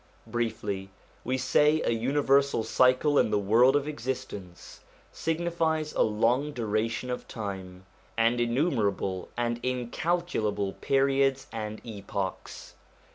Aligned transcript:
Briefly, 0.25 0.89
we 1.23 1.37
say 1.37 1.79
a 1.83 1.91
universal 1.91 2.63
cycle 2.63 3.19
in 3.19 3.29
the 3.29 3.37
world 3.37 3.75
of 3.75 3.87
existence 3.87 4.79
signifies 5.11 5.93
a 5.93 6.01
long 6.01 6.53
duration 6.53 7.11
of 7.11 7.27
time, 7.27 7.85
and 8.17 8.41
in 8.41 8.51
numerable 8.51 9.29
and 9.37 9.59
incalculable 9.61 10.73
periods 10.81 11.45
and 11.51 11.81
epochs. 11.85 12.73